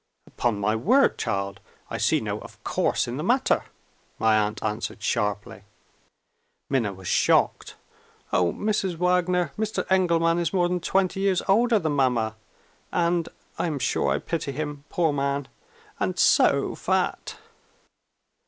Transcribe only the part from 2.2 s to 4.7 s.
no 'of course' in the matter!" my aunt